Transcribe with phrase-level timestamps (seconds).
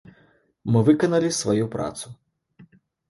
[0.75, 2.07] Мы выканалі сваю працу.